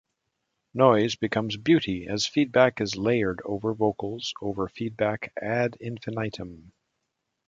Noise 0.73 1.13
becomes 1.15 1.57
beauty 1.57 2.07
as 2.07 2.25
feedback 2.25 2.81
is 2.81 2.95
layered 2.95 3.39
over 3.45 3.71
vocals 3.71 4.33
over 4.41 4.67
feedback 4.67 5.31
ad 5.39 5.77
infinitum. 5.79 6.73